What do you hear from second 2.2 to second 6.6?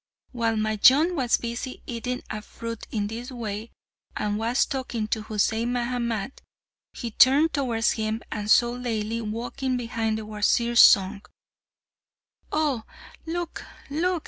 a fruit in this way, and was talking to Husain Mahamat,